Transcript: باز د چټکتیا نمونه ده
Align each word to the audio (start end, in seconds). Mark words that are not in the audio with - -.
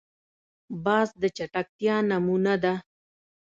باز 0.85 1.09
د 1.21 1.23
چټکتیا 1.37 1.95
نمونه 2.09 2.53
ده 2.63 2.73